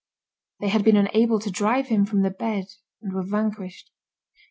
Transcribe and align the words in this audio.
They 0.61 0.69
had 0.69 0.83
been 0.83 0.97
unable 0.97 1.37
to 1.37 1.51
drive 1.51 1.89
him 1.89 2.07
from 2.07 2.23
the 2.23 2.31
bed 2.31 2.65
and 3.03 3.13
were 3.13 3.21
vanquished. 3.21 3.91